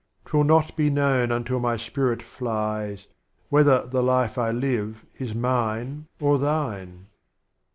[0.25, 3.05] 'T will not be known until my Spirit flies,
[3.49, 7.05] Whether the Life I live, is Mine or Thine.